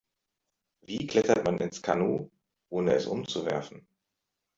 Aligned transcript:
Wie 0.81 1.05
klettert 1.05 1.45
man 1.45 1.59
ins 1.59 1.83
Kanu, 1.83 2.31
ohne 2.71 2.93
es 2.95 3.05
umzuwerfen? 3.05 3.85